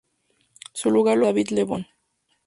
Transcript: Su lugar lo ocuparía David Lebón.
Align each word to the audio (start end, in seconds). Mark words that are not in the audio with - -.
Su 0.73 0.89
lugar 0.89 1.15
lo 1.19 1.25
ocuparía 1.27 1.43
David 1.51 1.57
Lebón. 1.59 1.87